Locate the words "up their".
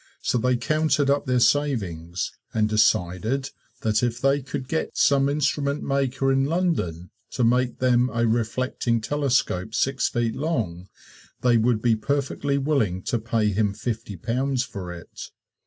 1.11-1.39